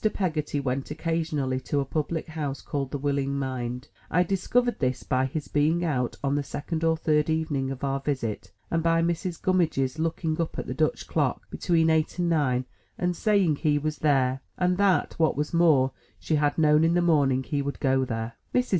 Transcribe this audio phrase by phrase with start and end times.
[0.13, 3.87] Peggotty went occasionally to a public house called The Willing Mind.
[4.09, 7.99] I discovered this, by his being out on the second or third evening of our
[7.99, 9.39] visit, and by Mrs.
[9.39, 12.65] Gummidge's looking up at the Dutch clock, between eight and nine,
[12.97, 17.01] and saying he was there, and that, what was more, she had known in the
[17.03, 18.33] morning he would go there.
[18.55, 18.69] Mrs.